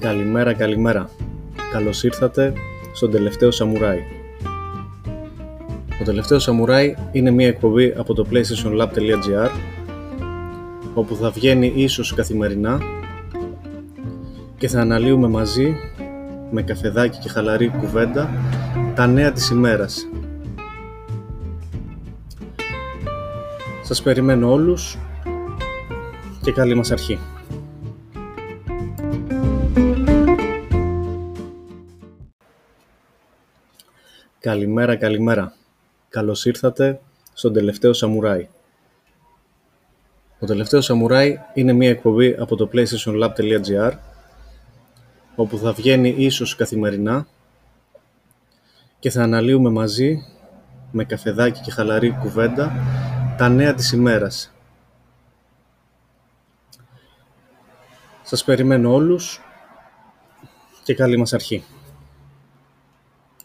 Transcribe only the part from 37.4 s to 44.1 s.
τελευταίο Σαμουράι. Ο τελευταίο Σαμουράι είναι μια εκπομπή από το PlayStationLab.gr